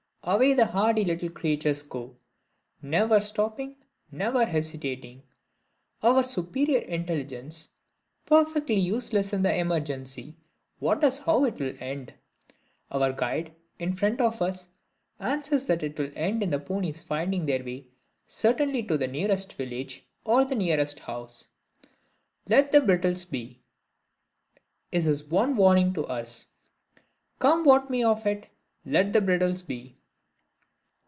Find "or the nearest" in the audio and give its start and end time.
20.23-20.99